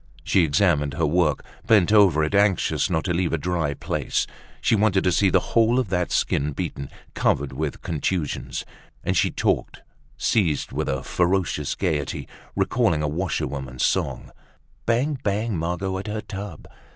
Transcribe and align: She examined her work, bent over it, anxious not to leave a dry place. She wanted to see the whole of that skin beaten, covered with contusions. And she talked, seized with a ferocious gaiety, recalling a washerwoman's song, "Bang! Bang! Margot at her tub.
She 0.23 0.43
examined 0.43 0.95
her 0.95 1.05
work, 1.05 1.43
bent 1.67 1.91
over 1.93 2.23
it, 2.23 2.33
anxious 2.33 2.89
not 2.89 3.03
to 3.03 3.13
leave 3.13 3.33
a 3.33 3.37
dry 3.37 3.75
place. 3.75 4.25
She 4.59 4.75
wanted 4.75 5.03
to 5.03 5.11
see 5.11 5.29
the 5.29 5.53
whole 5.53 5.77
of 5.77 5.89
that 5.89 6.11
skin 6.11 6.53
beaten, 6.53 6.89
covered 7.13 7.53
with 7.53 7.83
contusions. 7.83 8.65
And 9.03 9.15
she 9.15 9.29
talked, 9.29 9.83
seized 10.17 10.71
with 10.71 10.89
a 10.89 11.03
ferocious 11.03 11.75
gaiety, 11.75 12.27
recalling 12.55 13.03
a 13.03 13.07
washerwoman's 13.07 13.85
song, 13.85 14.31
"Bang! 14.87 15.19
Bang! 15.21 15.55
Margot 15.55 15.95
at 15.99 16.07
her 16.07 16.21
tub. 16.21 16.67